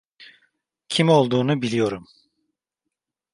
Kim 0.87 1.09
olduğunu 1.09 1.61
biliyorum. 1.61 2.07